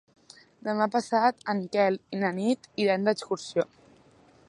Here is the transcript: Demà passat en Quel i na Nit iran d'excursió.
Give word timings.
Demà 0.67 0.87
passat 0.95 1.45
en 1.53 1.61
Quel 1.75 2.01
i 2.19 2.25
na 2.25 2.35
Nit 2.41 2.69
iran 2.87 3.09
d'excursió. 3.11 3.71